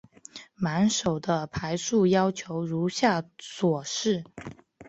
[0.55, 4.23] 满手的牌数要求如下所示。